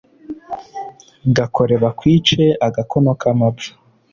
[1.35, 3.71] gakore bakwice-agakono k'amapfa